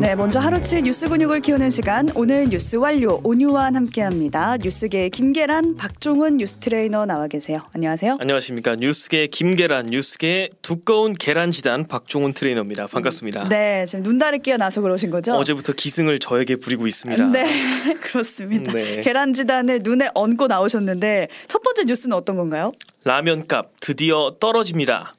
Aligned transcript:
네, 0.00 0.14
먼저 0.14 0.38
하루치 0.38 0.82
뉴스 0.82 1.08
근육을 1.08 1.40
키우는 1.40 1.70
시간 1.70 2.08
오늘 2.14 2.48
뉴스 2.48 2.76
완료 2.76 3.20
온유와 3.24 3.72
함께합니다. 3.74 4.56
뉴스계 4.58 5.08
김계란, 5.08 5.74
박종훈 5.76 6.36
뉴스 6.36 6.58
트레이너 6.58 7.06
나와 7.06 7.26
계세요. 7.28 7.58
안녕하세요. 7.74 8.18
안녕하십니까 8.20 8.76
뉴스계 8.76 9.26
김계란, 9.28 9.86
뉴스계 9.86 10.50
두꺼운 10.62 11.14
계란 11.14 11.50
지단 11.50 11.88
박종훈 11.88 12.34
트레이너입니다. 12.34 12.86
반갑습니다. 12.86 13.48
네, 13.48 13.86
지금 13.86 14.04
눈 14.04 14.38
다래끼 14.40 14.56
나서 14.58 14.80
그러신 14.80 15.10
거죠? 15.10 15.32
어제부터 15.32 15.72
기승을 15.72 16.18
저에게 16.18 16.56
부리고 16.56 16.86
있습니다. 16.86 17.26
네, 17.28 17.94
그렇습니다. 18.02 18.72
네. 18.72 19.00
계란 19.00 19.34
지단을 19.34 19.80
눈에 19.82 20.10
얹고 20.14 20.46
나오셨는데 20.46 21.28
첫 21.48 21.62
번째 21.62 21.84
뉴스는 21.84 22.14
어떤 22.16 22.36
건가요? 22.36 22.72
라면값 23.04 23.72
드디어 23.80 24.36
떨어집니다. 24.38 25.14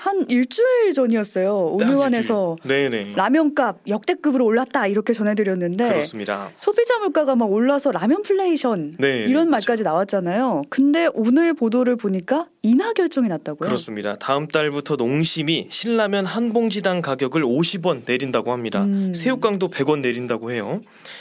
한 0.00 0.24
일주일 0.30 0.94
전이었어요. 0.94 1.76
온유원에서 1.78 2.56
네네 2.64 3.12
라면값 3.16 3.80
역대급으로 3.86 4.46
올랐다 4.46 4.86
이렇게 4.86 5.12
전해드렸는데 5.12 5.90
그렇습니다. 5.90 6.50
소비자 6.56 6.98
물가가 7.00 7.36
막 7.36 7.52
올라서 7.52 7.92
라면플레이션 7.92 8.94
네, 8.98 9.24
이런 9.28 9.44
네, 9.44 9.50
말까지 9.50 9.82
나왔잖아요. 9.82 10.62
근데 10.70 11.10
오늘 11.12 11.52
보도를 11.52 11.96
보니까 11.96 12.46
인하 12.62 12.94
결정이 12.94 13.28
났다고요? 13.28 13.68
그렇습니다. 13.68 14.16
다음 14.16 14.46
달부터 14.46 14.96
농심이 14.96 15.68
신라면 15.70 16.24
한 16.24 16.54
봉지당 16.54 17.02
가격을 17.02 17.42
50원 17.42 18.02
내린다고 18.06 18.52
합니다. 18.52 18.84
음. 18.84 19.12
새우깡도 19.14 19.68
100원 19.68 20.00
내린다고 20.00 20.50
해요. 20.50 20.80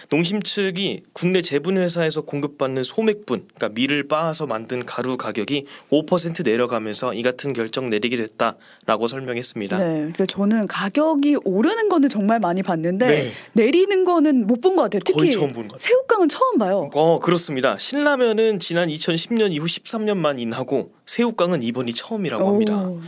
농심 0.09 0.41
측이 0.41 1.03
국내 1.11 1.41
제분 1.41 1.77
회사에서 1.77 2.21
공급받는 2.21 2.84
소맥분, 2.84 3.48
그러니까 3.55 3.70
밀을 3.70 4.07
빻아서 4.07 4.48
만든 4.48 4.85
가루 4.85 5.17
가격이 5.17 5.65
5% 5.91 6.45
내려가면서 6.45 7.13
이 7.13 7.23
같은 7.23 7.53
결정 7.53 7.89
내리게 7.89 8.17
됐다 8.17 8.57
라고 8.85 9.07
설명했습니다. 9.07 9.77
네, 9.77 9.83
그러니까 9.97 10.25
저는 10.25 10.65
가격이 10.67 11.37
오르는 11.43 11.89
거는 11.89 12.09
정말 12.09 12.39
많이 12.39 12.63
봤는데 12.63 13.07
네. 13.07 13.31
내리는 13.53 14.03
거는 14.05 14.47
못 14.47 14.59
본 14.61 14.75
것 14.75 14.83
같아요. 14.83 15.01
특히 15.05 15.31
처음 15.31 15.53
보는 15.53 15.67
것 15.70 15.76
같아요. 15.76 15.77
새우깡은 15.77 16.27
처음 16.29 16.57
봐요. 16.57 16.89
어 16.93 17.20
그렇습니다. 17.20 17.77
신라면은 17.77 18.59
지난 18.59 18.89
2010년 18.89 19.51
이후 19.51 19.65
13년만 19.65 20.39
인하고 20.39 20.91
새우깡은 21.05 21.63
이번이 21.63 21.93
처음이라고 21.93 22.48
합니다. 22.48 22.77
오. 22.77 22.99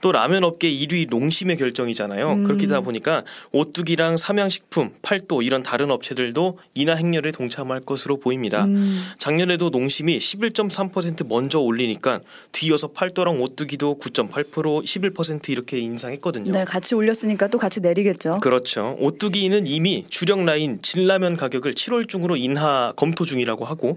또 0.00 0.12
라면 0.12 0.44
업계 0.44 0.70
1위 0.70 1.08
농심의 1.10 1.56
결정이잖아요. 1.56 2.32
음. 2.32 2.44
그렇게다 2.44 2.80
보니까 2.80 3.24
오뚜기랑 3.52 4.16
삼양식품, 4.16 4.90
팔도 5.02 5.42
이런 5.42 5.62
다른 5.62 5.90
업체들도 5.90 6.58
인하 6.74 6.94
행렬에 6.94 7.32
동참할 7.32 7.80
것으로 7.80 8.18
보입니다. 8.18 8.64
음, 8.64 9.02
작년에도 9.18 9.68
농심이 9.70 10.16
11.3% 10.18 11.26
먼저 11.28 11.58
올리니까 11.60 12.20
뒤이어서 12.52 12.88
팔도랑 12.88 13.40
오뚜기도 13.42 13.98
9.8% 13.98 14.84
11% 14.84 15.09
이렇게 15.52 15.78
인상했거든요. 15.78 16.52
네, 16.52 16.64
같이 16.64 16.94
올렸으니까 16.94 17.48
또 17.48 17.58
같이 17.58 17.80
내리겠죠. 17.80 18.40
그렇죠. 18.40 18.96
오뚜기는 18.98 19.66
이미 19.66 20.06
주력 20.08 20.44
라인 20.44 20.80
진라면 20.82 21.36
가격을 21.36 21.74
7월 21.74 22.08
중으로 22.08 22.36
인하 22.36 22.92
검토 22.96 23.24
중이라고 23.24 23.64
하고 23.64 23.96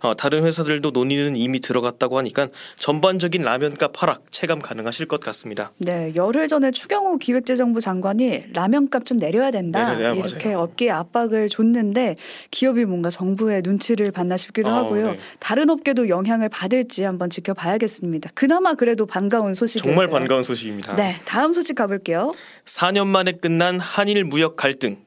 어, 0.00 0.14
다른 0.14 0.44
회사들도 0.44 0.90
논의는 0.90 1.36
이미 1.36 1.60
들어갔다고 1.60 2.18
하니까 2.18 2.48
전반적인 2.78 3.42
라면값 3.42 4.02
하락 4.02 4.22
체감 4.30 4.60
가능하실 4.60 5.06
것 5.06 5.20
같습니다. 5.20 5.72
네, 5.78 6.12
열흘 6.14 6.48
전에 6.48 6.70
추경호 6.70 7.18
기획재정부 7.18 7.80
장관이 7.80 8.52
라면값 8.52 9.04
좀 9.04 9.18
내려야 9.18 9.50
된다 9.50 9.94
네네네, 9.94 10.18
이렇게 10.18 10.48
맞아요. 10.50 10.58
업계에 10.60 10.90
압박을 10.90 11.48
줬는데 11.48 12.16
기업이 12.50 12.84
뭔가 12.84 13.10
정부의 13.10 13.62
눈치를 13.62 14.10
봤나 14.12 14.36
싶기도 14.36 14.70
아, 14.70 14.76
하고요. 14.78 15.12
네. 15.12 15.18
다른 15.38 15.70
업계도 15.70 16.08
영향을 16.08 16.48
받을지 16.48 17.02
한번 17.02 17.30
지켜봐야겠습니다. 17.30 18.30
그나마 18.34 18.74
그래도 18.74 19.06
반가운 19.06 19.54
소식이었어요. 19.54 19.90
정말 19.94 20.08
반가운 20.08 20.42
소식 20.42 20.53
입니다. 20.62 20.94
네, 20.96 21.20
다음 21.24 21.52
소식 21.52 21.74
가볼게요. 21.74 22.32
4년 22.64 23.06
만에 23.06 23.32
끝난 23.32 23.78
한일 23.80 24.24
무역 24.24 24.56
갈등. 24.56 25.03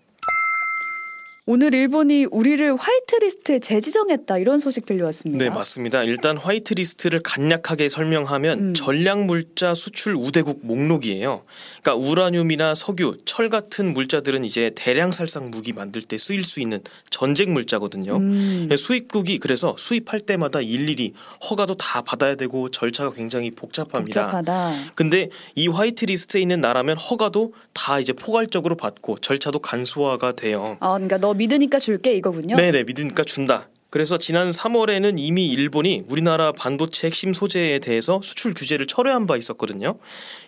오늘 1.50 1.74
일본이 1.74 2.26
우리를 2.26 2.76
화이트리스트에 2.76 3.60
재지정했다 3.60 4.38
이런 4.38 4.60
소식 4.60 4.86
들려왔습니다. 4.86 5.46
네, 5.46 5.50
맞습니다. 5.50 6.04
일단 6.04 6.36
화이트리스트를 6.36 7.22
간략하게 7.24 7.88
설명하면 7.88 8.60
음. 8.60 8.74
전략 8.74 9.24
물자 9.24 9.74
수출 9.74 10.18
우대국 10.18 10.60
목록이에요. 10.64 11.46
그러니까 11.82 11.96
우라늄이나 11.96 12.76
석유, 12.76 13.16
철 13.24 13.48
같은 13.48 13.94
물자들은 13.94 14.44
이제 14.44 14.74
대량 14.76 15.12
살상 15.12 15.50
무기 15.50 15.72
만들 15.72 16.02
때 16.02 16.18
쓰일 16.18 16.44
수 16.44 16.60
있는 16.60 16.82
전쟁 17.10 17.54
물자거든요. 17.54 18.18
음, 18.18 18.68
네, 18.70 18.76
수입국이 18.76 19.40
그래서 19.40 19.74
수입할 19.80 20.20
때마다 20.20 20.60
일일이 20.60 21.14
허가도 21.50 21.76
다 21.76 22.02
받아야 22.02 22.36
되고 22.36 22.70
절차가 22.72 23.14
굉장히 23.14 23.52
복잡합니다. 23.52 24.26
복잡하다. 24.26 24.92
근데 24.96 25.30
이 25.56 25.70
화이트 25.70 26.04
리스트에 26.04 26.42
있는 26.42 26.60
나라면 26.60 26.98
허가도 26.98 27.54
다 27.74 28.02
이제 28.02 28.12
포괄적으로 28.12 28.76
받고 28.76 29.20
절차도 29.20 29.60
간소화가 29.60 30.34
돼요. 30.34 30.76
아, 30.82 30.96
그러니까 30.96 31.18
너 31.20 31.37
믿으니까 31.38 31.80
줄게 31.80 32.14
이거군요. 32.14 32.56
네네 32.56 32.84
믿으니까 32.84 33.24
준다. 33.24 33.70
그래서 33.90 34.18
지난 34.18 34.50
3월에는 34.52 35.16
이미 35.18 35.48
일본이 35.48 36.04
우리나라 36.10 36.52
반도체 36.52 37.08
핵심 37.08 37.34
소재에 37.34 37.80
대해서 37.80 38.20
수출 38.22 38.54
규제를 38.54 38.86
철회한 38.86 39.28
바 39.28 39.38
있었거든요. 39.38 39.98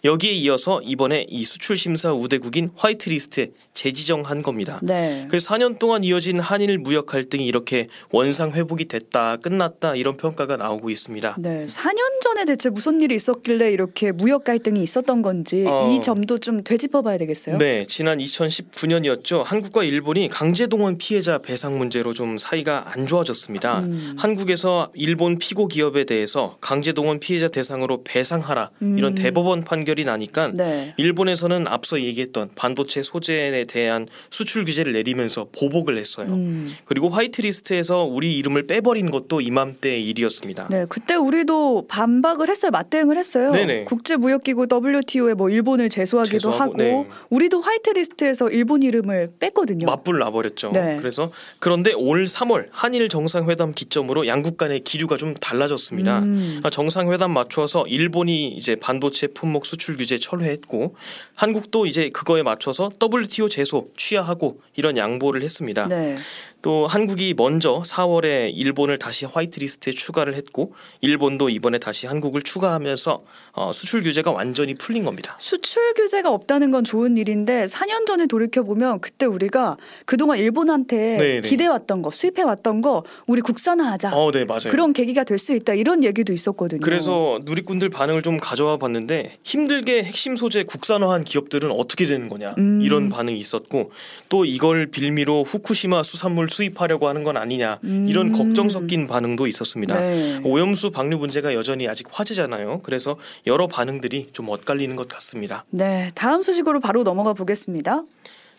여기에 0.03 0.31
이어서 0.33 0.81
이번에 0.83 1.25
이 1.29 1.45
수출 1.45 1.77
심사 1.77 2.11
우대국인 2.11 2.71
화이트 2.75 3.09
리스트에 3.09 3.51
재지정한 3.73 4.43
겁니다. 4.43 4.81
네. 4.83 5.25
그래서 5.29 5.53
4년 5.53 5.79
동안 5.79 6.03
이어진 6.03 6.39
한일 6.39 6.79
무역 6.79 7.05
갈등이 7.05 7.45
이렇게 7.45 7.87
원상 8.11 8.51
회복이 8.51 8.85
됐다, 8.85 9.37
끝났다 9.37 9.95
이런 9.95 10.17
평가가 10.17 10.57
나오고 10.57 10.89
있습니다. 10.89 11.35
네, 11.39 11.65
4년 11.65 12.21
전에 12.21 12.43
대체 12.43 12.69
무슨 12.69 13.01
일이 13.01 13.15
있었길래 13.15 13.71
이렇게 13.71 14.11
무역 14.11 14.43
갈등이 14.43 14.83
있었던 14.83 15.21
건지 15.21 15.63
어. 15.65 15.89
이 15.91 16.01
점도 16.01 16.39
좀 16.39 16.61
되짚어봐야 16.63 17.17
되겠어요. 17.17 17.57
네, 17.57 17.85
지난 17.87 18.17
2019년이었죠. 18.17 19.43
한국과 19.43 19.85
일본이 19.85 20.27
강제동원 20.27 20.97
피해자 20.97 21.37
배상 21.37 21.77
문제로 21.77 22.13
좀 22.13 22.37
사이가 22.37 22.91
안 22.93 23.07
좋아졌 23.07 23.28
습니다. 23.33 23.79
음. 23.79 24.15
한국에서 24.17 24.91
일본 24.93 25.37
피고 25.37 25.67
기업에 25.67 26.03
대해서 26.03 26.57
강제동원 26.61 27.19
피해자 27.19 27.47
대상으로 27.47 28.03
배상하라 28.03 28.71
이런 28.81 29.13
음. 29.13 29.15
대법원 29.15 29.63
판결이 29.63 30.05
나니까 30.05 30.51
네. 30.53 30.93
일본에서는 30.97 31.67
앞서 31.67 32.01
얘기했던 32.01 32.51
반도체 32.55 33.01
소재에 33.03 33.63
대한 33.65 34.07
수출 34.29 34.65
규제를 34.65 34.93
내리면서 34.93 35.47
보복을 35.57 35.97
했어요. 35.97 36.27
음. 36.27 36.67
그리고 36.85 37.09
화이트리스트에서 37.09 38.03
우리 38.03 38.37
이름을 38.37 38.63
빼버린 38.67 39.11
것도 39.11 39.41
이맘때의 39.41 40.05
일이었습니다. 40.07 40.67
네, 40.69 40.85
그때 40.89 41.15
우리도 41.15 41.85
반박을 41.87 42.49
했어요. 42.49 42.71
맞대응을 42.71 43.17
했어요. 43.17 43.51
네네. 43.51 43.85
국제무역기구 43.85 44.67
WTO에 44.71 45.33
뭐 45.33 45.49
일본을 45.49 45.89
제소하기도 45.89 46.37
제소하고, 46.37 46.63
하고 46.63 46.77
네. 46.77 47.07
우리도 47.29 47.61
화이트리스트에서 47.61 48.49
일본 48.49 48.83
이름을 48.83 49.33
뺐거든요. 49.39 49.85
맞불 49.85 50.19
나버렸죠. 50.19 50.71
네. 50.71 50.97
그래서 50.99 51.31
그런데 51.59 51.93
올 51.93 52.25
3월 52.25 52.67
한일 52.71 53.09
정 53.09 53.18
상회담 53.27 53.73
기점으로 53.73 54.27
양국 54.27 54.57
간의 54.57 54.81
기류가 54.81 55.17
좀 55.17 55.33
달라졌습니다. 55.33 56.19
음. 56.19 56.61
아, 56.63 56.69
정상회담 56.69 57.31
맞춰서 57.31 57.85
일본이 57.87 58.49
이제 58.49 58.75
반도체 58.75 59.27
품목 59.27 59.65
수출 59.65 59.97
규제 59.97 60.17
철회했고 60.17 60.95
한국도 61.35 61.85
이제 61.85 62.09
그거에 62.09 62.43
맞춰서 62.43 62.89
WTO 63.01 63.49
제소 63.49 63.89
취하하고 63.97 64.61
이런 64.75 64.97
양보를 64.97 65.41
했습니다. 65.41 65.87
네. 65.87 66.15
또 66.61 66.85
한국이 66.87 67.33
먼저 67.35 67.81
4월에 67.85 68.51
일본을 68.55 68.99
다시 68.99 69.25
화이트리스트에 69.25 69.93
추가를 69.93 70.35
했고 70.35 70.73
일본도 71.01 71.49
이번에 71.49 71.79
다시 71.79 72.05
한국을 72.05 72.43
추가하면서 72.43 73.23
어, 73.53 73.71
수출 73.73 74.03
규제가 74.03 74.31
완전히 74.31 74.75
풀린 74.75 75.03
겁니다. 75.03 75.35
수출 75.39 75.93
규제가 75.95 76.31
없다는 76.31 76.71
건 76.71 76.83
좋은 76.83 77.17
일인데 77.17 77.65
4년 77.65 78.05
전에 78.05 78.27
돌이켜 78.27 78.61
보면 78.63 78.99
그때 78.99 79.25
우리가 79.25 79.77
그동안 80.05 80.37
일본한테 80.37 81.17
네네. 81.17 81.41
기대 81.41 81.65
왔던 81.65 82.01
거, 82.03 82.11
수입해 82.11 82.43
왔던 82.43 82.81
거 82.81 83.03
우리 83.25 83.41
국산화하자. 83.41 84.11
어, 84.13 84.31
네 84.31 84.45
맞아요. 84.45 84.69
그런 84.69 84.93
계기가 84.93 85.23
될 85.23 85.39
수 85.39 85.53
있다 85.55 85.73
이런 85.73 86.03
얘기도 86.03 86.33
있었거든요. 86.33 86.81
그래서 86.81 87.39
누리꾼들 87.43 87.89
반응을 87.89 88.21
좀 88.21 88.37
가져와 88.37 88.75
봤는데 88.77 89.37
힘들게 89.43 90.03
핵심 90.03 90.35
소재 90.35 90.63
국산화한 90.63 91.23
기업들은 91.23 91.71
어떻게 91.71 92.05
되는 92.05 92.27
거냐 92.27 92.55
음. 92.57 92.81
이런 92.83 93.09
반응이 93.09 93.37
있었고 93.37 93.91
또 94.27 94.43
이걸 94.43 94.87
빌미로 94.87 95.45
후쿠시마 95.45 96.03
수산물 96.03 96.48
수입하려고 96.49 97.07
하는 97.07 97.23
건 97.23 97.37
아니냐 97.37 97.79
이런 97.83 98.27
음. 98.27 98.31
걱정 98.33 98.69
섞인 98.69 99.07
반응도 99.07 99.47
있었습니다. 99.47 99.99
네. 99.99 100.41
오염수 100.43 100.91
방류 100.91 101.17
문제가 101.17 101.53
여전히 101.53 101.87
아직 101.87 102.07
화제잖아요. 102.11 102.81
그래서 102.83 103.17
여러 103.47 103.67
반응들이 103.67 104.29
좀 104.33 104.49
엇갈리는 104.49 104.95
것 104.95 105.07
같습니다. 105.07 105.65
네, 105.69 106.11
다음 106.15 106.41
소식으로 106.41 106.79
바로 106.79 107.03
넘어가 107.03 107.33
보겠습니다. 107.33 108.03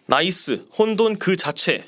나이스 0.07 0.65
혼돈 0.77 1.19
그 1.19 1.37
자체 1.37 1.85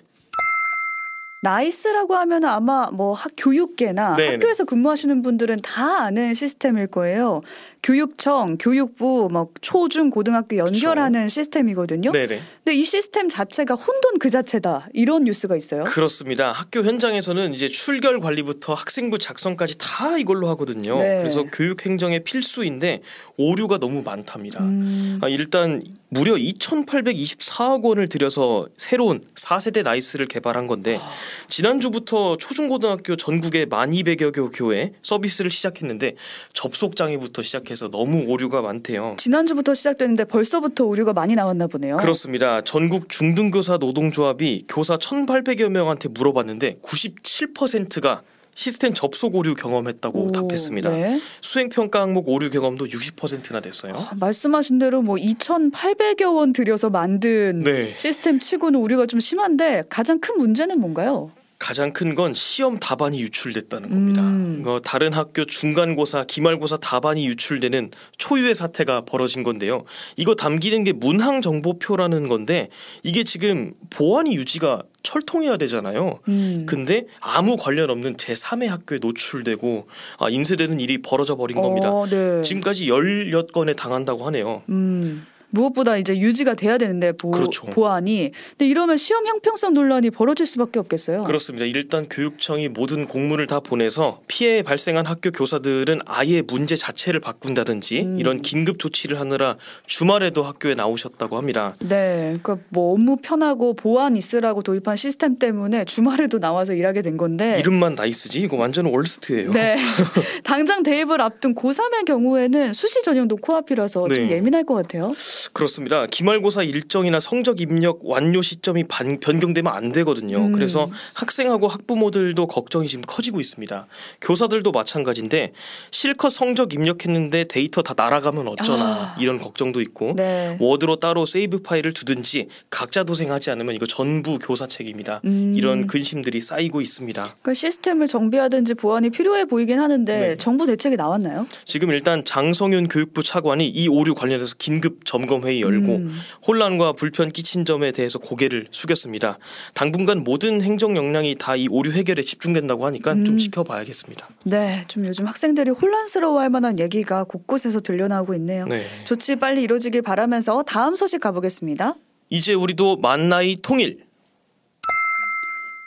나이스라고 1.43 2.15
하면 2.15 2.44
아마 2.44 2.89
뭐 2.93 3.15
학, 3.15 3.33
교육계나 3.37 4.15
네네. 4.15 4.35
학교에서 4.35 4.65
근무하시는 4.65 5.23
분들은 5.23 5.61
다 5.62 6.03
아는 6.05 6.35
시스템일 6.35 6.87
거예요. 6.87 7.43
교육청, 7.83 8.59
교육부, 8.59 9.29
뭐 9.31 9.49
초중 9.61 10.11
고등학교 10.11 10.56
연결하는 10.56 11.29
시스템이거든요. 11.29 12.12
네네. 12.12 12.41
근데 12.65 12.79
이 12.79 12.85
시스템 12.85 13.29
자체가 13.29 13.75
혼돈 13.75 14.21
그 14.21 14.31
자체다 14.31 14.87
이런 14.93 15.25
뉴스가 15.25 15.56
있어요. 15.56 15.83
그렇습니다. 15.83 16.53
학교 16.53 16.85
현장에서는 16.85 17.53
이제 17.55 17.67
출결 17.67 18.21
관리부터 18.21 18.75
학생부 18.75 19.19
작성까지 19.19 19.79
다 19.79 20.17
이걸로 20.19 20.49
하거든요. 20.50 20.99
네. 20.99 21.19
그래서 21.19 21.43
교육 21.53 21.85
행정의 21.85 22.23
필수인데 22.23 23.03
오류가 23.37 23.79
너무 23.79 24.03
많답니다. 24.05 24.62
음, 24.62 25.19
아, 25.21 25.29
일단 25.29 25.83
무려 26.09 26.35
2,824억 26.35 27.83
원을 27.83 28.09
들여서 28.09 28.69
새로운 28.77 29.23
4세대 29.35 29.83
나이스를 29.83 30.27
개발한 30.27 30.69
건데 30.69 31.00
지난주부터 31.49 32.37
초중고등학교 32.37 33.17
전국에 33.17 33.67
1,200여 33.67 34.32
개 34.34 34.43
교회 34.56 34.93
서비스를 35.02 35.50
시작했는데 35.50 36.17
접속 36.52 36.96
장애부터 36.96 37.43
시작해서 37.43 37.88
너무 37.88 38.25
오류가 38.26 38.62
많대요. 38.62 39.17
지난주부터 39.19 39.75
시작됐는데 39.75 40.25
벌써부터 40.25 40.84
오류가 40.84 41.12
많이 41.12 41.34
나왔나 41.34 41.67
보네요. 41.67 41.96
그렇습니다. 41.99 42.62
전국 42.62 43.08
중등교사 43.08 43.76
노동조합이 43.76 44.64
교사 44.69 44.96
1,800여 44.96 45.69
명한테 45.69 46.08
물어봤는데 46.08 46.79
97%가 46.82 48.23
시스템 48.55 48.93
접속 48.95 49.35
오류 49.35 49.55
경험했다고 49.55 50.25
오, 50.25 50.31
답했습니다. 50.31 50.91
네. 50.91 51.21
수행 51.41 51.69
평가 51.69 52.03
항목 52.03 52.29
오류 52.29 52.51
경험도 52.51 52.87
60%나 52.87 53.61
됐어요. 53.61 53.95
아, 53.97 54.11
말씀하신 54.15 54.79
대로 54.79 55.03
뭐 55.03 55.17
2,800여 55.17 56.35
원 56.35 56.53
들여서 56.53 56.91
만든 56.91 57.63
네. 57.65 57.95
시스템 57.97 58.39
치고는 58.41 58.79
오류가 58.79 59.07
좀 59.07 59.21
심한데 59.21 59.85
가장 59.89 60.21
큰 60.21 60.37
문제는 60.39 60.81
뭔가요? 60.81 61.31
가장 61.62 61.93
큰 61.93 62.12
건 62.17 62.35
시험 62.35 62.79
답안이 62.79 63.20
유출됐다는 63.23 63.88
겁니다. 63.88 64.20
음. 64.23 64.59
이거 64.61 64.81
다른 64.81 65.12
학교 65.12 65.44
중간고사, 65.44 66.25
기말고사 66.25 66.79
답안이 66.79 67.25
유출되는 67.29 67.93
초유의 68.19 68.55
사태가 68.55 69.03
벌어진 69.03 69.44
건데요. 69.44 69.85
이거 70.17 70.35
담기는 70.35 70.82
게 70.85 70.93
문항 70.93 71.41
정보표라는 71.41 72.26
건데 72.29 72.69
이게 73.05 73.23
지금 73.23 73.73
보안이 73.91 74.35
유지가 74.35 74.82
철통해야 75.05 75.56
되잖아요. 75.56 76.19
음. 76.29 76.67
근데 76.69 77.06
아무 77.20 77.56
관련 77.56 77.91
없는 77.91 78.17
제3의 78.17 78.67
학교에 78.67 78.99
노출되고 79.00 79.87
아, 80.19 80.29
인쇄되는 80.29 80.81
일이 80.81 81.00
벌어져 81.00 81.37
버린 81.37 81.61
겁니다. 81.61 81.91
어, 81.91 82.06
네. 82.06 82.43
지금까지 82.43 82.88
열몇 82.88 83.53
건에 83.53 83.73
당한다고 83.73 84.26
하네요. 84.26 84.62
음. 84.69 85.26
무엇보다 85.53 85.99
이제 85.99 86.19
유지가 86.19 86.55
돼야 86.55 86.79
되는데 86.79 87.13
보, 87.13 87.31
그렇죠. 87.31 87.67
보안이 87.67 88.33
근데 88.51 88.67
이러면 88.67 88.97
시험 88.97 89.27
형평성 89.27 89.75
논란이 89.75 90.11
벌어질 90.11 90.47
수밖에 90.47 90.79
없겠어요. 90.79 91.25
그렇습니다. 91.25 91.67
일단 91.67 92.09
교육청이 92.09 92.69
모든 92.69 93.07
공문을 93.07 93.47
다 93.47 93.61
보내서 93.61 94.21
피해 94.27 94.63
발생한 94.63 95.07
학교 95.07 95.31
교사들은 95.31 96.01
아예 96.07 96.43
문제 96.43 96.75
자체를 96.75 97.21
바꾼다든지 97.21 98.01
음. 98.01 98.19
이런 98.19 98.43
긴급 98.43 98.79
조치를 98.79 99.21
하느라 99.21 99.57
주말에도 99.87 100.43
학교에 100.43 100.75
나오셨다고 100.75 101.37
합니다. 101.37 101.75
네, 101.81 102.35
그러니까 102.43 102.59
뭐 102.71 102.95
업무 102.95 103.17
편하고 103.17 103.75
보안 103.75 104.17
있으라고 104.17 104.63
도입한 104.63 104.97
시스템 104.97 105.39
때문에 105.39 105.85
주말에도 105.85 106.39
나와서 106.39 106.73
일하게 106.73 107.03
된 107.03 107.17
건데. 107.17 107.59
이름만 107.61 107.95
나이스지 107.95 108.41
이거 108.41 108.57
완전 108.57 108.87
월스트예요. 108.87 109.53
네, 109.53 109.77
당장 110.45 110.83
대입을 110.83 111.21
앞둔 111.21 111.55
고3의 111.55 112.07
경우에는 112.07 112.73
수시 112.73 113.03
전형도 113.03 113.37
코앞이라서 113.37 114.09
좀 114.09 114.29
네. 114.29 114.31
예민할 114.31 114.65
것 114.65 114.75
같아요. 114.75 115.13
그렇습니다. 115.53 116.06
기말고사 116.06 116.62
일정이나 116.62 117.21
성적 117.21 117.61
입력 117.61 118.00
완료 118.05 118.43
시점이 118.43 118.85
반- 118.85 119.19
변경되면 119.21 119.73
안 119.73 119.93
되거든요. 119.93 120.37
음. 120.39 120.53
그래서 120.53 120.91
학생하고 121.15 121.69
학부모들도 121.69 122.47
걱정이 122.47 122.89
지금 122.89 123.03
커지고 123.06 123.41
있습니다. 123.41 123.87
교사들도 124.21 124.71
마찬가지인데 124.73 125.53
실컷 125.91 126.31
성적 126.31 126.75
입력했는데 126.75 127.44
데이터 127.44 127.83
다 127.83 127.94
날아가면 127.97 128.47
어쩌나 128.49 128.85
아. 128.85 129.17
이런 129.19 129.39
걱정도 129.39 129.81
있고 129.81 130.15
네. 130.17 130.56
워드로 130.61 130.97
따로 130.97 131.27
save 131.27 131.62
파일을 131.62 131.93
두든지 131.94 132.49
각자 132.71 133.05
도생하지 133.05 133.50
않으면 133.50 133.75
이거 133.75 133.87
전부 133.87 134.39
교사 134.39 134.67
책임이다. 134.67 135.23
음. 135.25 135.55
이런 135.56 135.87
근심들이 135.87 136.41
쌓이고 136.41 136.81
있습니다. 136.81 137.23
그러니까 137.23 137.55
시스템을 137.55 138.06
정비하든지 138.06 138.75
보완이 138.75 139.11
필요해 139.11 139.47
보이긴 139.47 139.81
하는데 139.81 140.12
네. 140.29 140.37
정부 140.37 140.67
대책이 140.67 140.97
나왔나요? 140.97 141.47
지금 141.65 141.91
일단 141.91 142.25
장상윤 142.25 142.89
교육부 142.89 143.23
차관이 143.23 143.69
이 143.69 143.89
오류 143.89 144.15
관련해서 144.15 144.55
긴급 144.59 145.05
점검 145.05 145.31
회의 145.40 145.62
열고 145.62 145.96
음. 145.96 146.19
혼란과 146.46 146.93
불편 146.93 147.31
끼친 147.31 147.64
점에 147.64 147.93
대해서 147.93 148.19
고개를 148.19 148.67
숙였습니다. 148.70 149.38
당분간 149.75 150.23
모든 150.23 150.61
행정 150.61 150.96
역량이 150.96 151.37
다 151.38 151.52
이 151.56 151.69
오류 151.70 151.93
해결에 151.93 152.23
집중된다고 152.23 152.87
하니까 152.87 153.12
음. 153.12 153.25
좀 153.25 153.38
지켜봐야겠습니다. 153.38 154.29
네, 154.44 154.84
좀 154.88 155.06
요즘 155.06 155.26
학생들이 155.26 155.70
혼란스러워할 155.70 156.50
만한 156.50 156.79
얘기가 156.79 157.25
곳곳에서 157.25 157.81
들려나오고 157.81 158.34
있네요. 158.34 158.67
네. 158.67 158.84
조치 159.05 159.37
빨리 159.37 159.62
이루어지길 159.62 160.02
바라면서 160.02 160.62
다음 160.64 160.96
소식 160.96 161.20
가보겠습니다. 161.20 161.94
이제 162.31 162.55
우리도 162.55 162.96
만 162.96 163.29
나이 163.29 163.56
통일. 163.56 163.99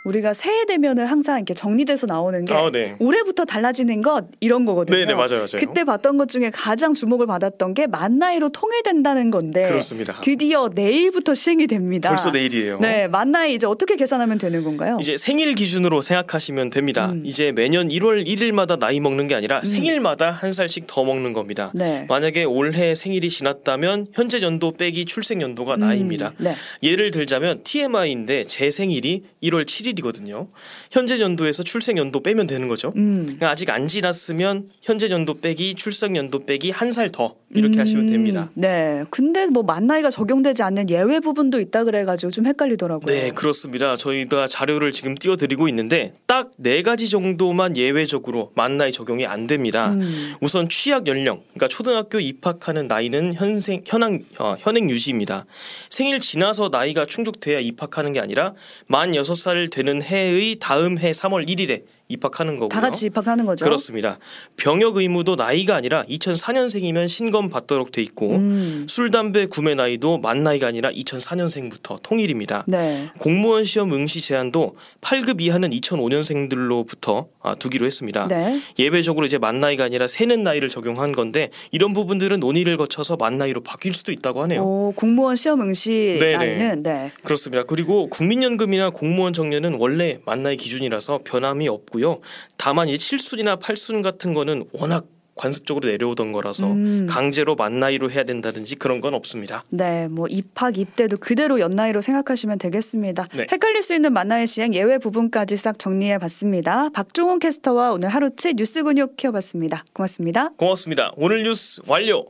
우리가 0.06 0.34
새해 0.34 0.66
되면은 0.66 1.06
항상 1.06 1.38
이렇게 1.38 1.54
정리돼서 1.56 2.06
나오는 2.08 2.46
게 2.46 2.54
아, 2.54 2.70
네. 2.72 2.96
올해부터 3.00 3.44
달라지는 3.46 4.02
것 4.02 4.26
이런 4.40 4.64
거거든요. 4.66 4.96
네, 4.98 5.06
네, 5.06 5.14
맞아요, 5.14 5.38
맞아요. 5.38 5.48
그때 5.58 5.84
봤던 5.84 6.18
것 6.18 6.30
중에 6.30 6.52
가장 6.54 6.94
주목을 6.94 7.26
받았던 7.28 7.74
게 7.74 7.88
만 7.88 8.20
나이로 8.20 8.50
통일된다는 8.50 9.32
건데 9.32 9.64
그렇습니다. 9.68 10.20
드디어 10.22 10.70
내일부터 10.74 11.34
시행이 11.34 11.68
됩니다. 11.68 12.10
벌써 12.10 12.30
내일이에요. 12.32 12.80
네, 12.80 13.08
만 13.08 13.32
나이 13.32 13.54
이제 13.56 13.66
어떻게 13.68 13.96
계산하면 13.96 14.38
되는 14.38 14.64
건가요? 14.64 14.98
이제 15.02 15.18
생일 15.18 15.54
기준으로 15.56 16.02
생각하시면 16.02 16.70
됩니다. 16.70 17.12
음. 17.12 17.24
이제 17.26 17.52
매년 17.52 17.90
1월 17.90 18.28
1일마다 18.28 18.78
나이 18.78 19.00
먹는 19.00 19.28
게 19.28 19.34
아니라 19.36 19.60
음. 19.60 19.64
생일마다 19.64 20.30
한 20.32 20.52
살씩 20.52 20.86
더 20.88 21.04
먹는 21.04 21.34
겁니다. 21.34 21.72
네. 21.74 22.06
만약에 22.10 22.44
올해 22.44 22.94
생일이 22.96 23.30
지났다면 23.30 24.08
현재 24.14 24.42
연도 24.42 24.72
빼기 24.72 25.06
출생 25.06 25.42
연도가 25.42 25.78
나이입니다. 25.78 26.30
음, 26.40 26.44
네. 26.44 26.56
예를 26.84 27.10
들자면 27.12 27.62
TMI인데 27.64 28.44
제 28.46 28.70
생일이 28.72 29.24
1월 29.42 29.66
7일 29.66 29.95
이거든요. 30.00 30.48
현재 30.92 31.20
연도에서 31.20 31.64
출생 31.64 31.98
연도 31.98 32.22
빼면 32.22 32.48
되는 32.48 32.68
거죠. 32.68 32.92
음. 32.96 33.24
그러니까 33.26 33.50
아직 33.50 33.70
안 33.70 33.88
지났으면 33.88 34.68
현재 34.82 35.10
연도 35.10 35.40
빼기 35.40 35.76
출생 35.76 36.16
연도 36.16 36.46
빼기 36.46 36.72
한 36.72 36.92
살 36.92 37.10
더 37.10 37.36
이렇게 37.54 37.80
하시면 37.80 38.06
음, 38.06 38.12
됩니다. 38.12 38.50
네. 38.56 39.04
근데 39.10 39.46
뭐 39.48 39.64
만 39.64 39.88
나이가 39.88 40.10
적용되지 40.10 40.62
않는 40.64 40.90
예외 40.90 41.20
부분도 41.20 41.60
있다 41.60 41.84
그래가지고 41.86 42.32
좀 42.32 42.46
헷갈리더라고요. 42.46 43.06
네, 43.14 43.32
그렇습니다. 43.32 43.96
저희가 43.96 44.48
자료를 44.48 44.92
지금 44.92 45.16
띄워드리고 45.16 45.68
있는데 45.70 46.14
딱 46.28 46.52
네 46.58 46.82
가지 46.84 47.10
정도만 47.10 47.76
예외적으로 47.78 48.52
만 48.56 48.78
나이 48.78 48.92
적용이 48.92 49.26
안 49.26 49.46
됩니다. 49.48 49.92
음. 49.94 50.34
우선 50.42 50.70
취약 50.70 51.08
연령, 51.08 51.42
그러니까 51.54 51.68
초등학교 51.68 52.20
입학하는 52.20 52.88
나이는 52.88 53.34
현생 53.34 53.84
현행 53.86 54.24
어, 54.40 54.56
현행 54.60 54.90
유지입니다. 54.90 55.46
생일 55.90 56.20
지나서 56.20 56.70
나이가 56.70 57.06
충족돼야 57.06 57.60
입학하는 57.60 58.14
게 58.14 58.20
아니라 58.20 58.54
만 58.88 59.12
6살 59.12 59.70
되는 59.72 59.85
해의 59.88 60.58
다음 60.60 60.98
해 61.00 61.12
3월 61.12 61.48
1일에 61.48 61.84
입학하는 62.08 62.58
거고요. 62.58 62.70
다 62.70 62.82
같이 62.82 63.08
입학하는 63.08 63.46
거죠. 63.46 63.66
그렇습니다. 63.66 64.20
병역 64.58 64.98
의무도 64.98 65.36
나이가 65.36 65.76
아니라 65.76 66.04
2004년생이면 66.06 67.08
신검 67.08 67.50
받도록 67.50 67.92
돼 67.92 68.02
있고 68.04 68.36
음. 68.36 68.86
술 68.88 69.10
담배 69.10 69.48
구매 69.48 69.74
나이도 69.74 70.20
만 70.20 70.44
나이가 70.44 70.68
아니라 70.68 70.92
2004년생부터 70.92 72.00
통일입니다. 72.04 72.64
네. 72.68 73.10
공무원 73.18 73.64
시험 73.64 73.92
응시 73.94 74.22
제한도 74.22 74.76
8급 75.02 75.42
이하는 75.42 75.72
2005년생들로부터 75.72 77.28
아, 77.42 77.56
두기로 77.56 77.86
했습니다. 77.86 78.28
네. 78.28 78.62
예외적으로 78.78 79.26
이제 79.26 79.38
만 79.38 79.60
나이가 79.60 79.84
아니라 79.84 80.08
세는 80.08 80.44
나이를 80.44 80.70
적용한 80.70 81.12
건데 81.12 81.50
이런 81.72 81.94
부분들은 81.94 82.40
논의를 82.40 82.78
거쳐서 82.78 83.16
만 83.16 83.38
나이로 83.38 83.62
바뀔 83.62 83.94
수도 83.94 84.12
있다고 84.12 84.44
하네요. 84.44 84.62
오, 84.64 84.94
공무원 84.96 85.36
시험 85.36 85.62
응시 85.62 86.18
네네. 86.20 86.38
나이는 86.38 86.84
네. 86.84 87.12
그렇습니다. 87.24 87.64
그리고 87.64 88.10
국민연금이나 88.10 88.92
공무원 88.92 89.34
정년은 89.34 89.76
원래 89.80 90.20
만 90.26 90.44
나이 90.44 90.58
기준이라서 90.58 91.22
변함이 91.24 91.68
없고 91.68 91.95
요. 92.02 92.22
다만 92.58 92.88
이 92.90 92.96
7순이나 92.96 93.60
8순 93.60 94.04
같은 94.04 94.34
거는 94.34 94.66
워낙 94.72 95.06
관습적으로 95.36 95.90
내려오던 95.90 96.32
거라서 96.32 96.72
음. 96.72 97.08
강제로 97.10 97.56
만 97.56 97.80
나이로 97.80 98.10
해야 98.10 98.24
된다든지 98.24 98.76
그런 98.78 99.02
건 99.02 99.14
없습니다. 99.14 99.64
네, 99.70 100.08
뭐 100.08 100.28
입학 100.30 100.78
입대도 100.78 101.18
그대로 101.18 101.60
연 101.60 101.76
나이로 101.76 102.02
생각하시면 102.02 102.58
되겠습니다. 102.58 103.28
네. 103.36 103.46
헷갈릴 103.52 103.84
수 103.84 103.94
있는 103.94 104.14
만나의 104.14 104.48
시행 104.48 104.74
예외 104.74 104.98
부분까지 104.98 105.58
싹 105.58 105.78
정리해 105.78 106.18
봤습니다. 106.18 106.90
박종훈 106.90 107.40
캐스터와 107.40 107.92
오늘 107.92 108.10
하루치 108.10 108.54
뉴스 108.56 108.84
근육 108.84 109.18
키워봤습니다. 109.18 109.84
고맙습니다. 109.94 110.50
고맙습니다. 110.58 111.12
오늘 111.18 111.44
뉴스 111.44 111.82
완료. 111.86 112.26